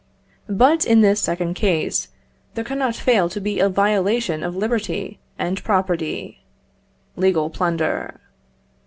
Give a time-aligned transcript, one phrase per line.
[0.49, 2.07] But, in this second case,
[2.55, 6.39] there cannot fail to be a violation of liberty and property,
[7.15, 8.19] legal plunder.